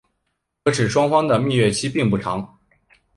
[0.63, 2.57] 可使双方的蜜月期并不长。